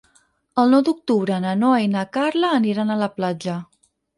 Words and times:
El 0.61 0.71
nou 0.75 0.81
d'octubre 0.87 1.37
na 1.45 1.53
Noa 1.65 1.83
i 1.85 1.91
na 1.99 2.07
Carla 2.17 2.51
aniran 2.63 2.95
a 2.95 2.99
la 3.03 3.13
platja. 3.21 3.63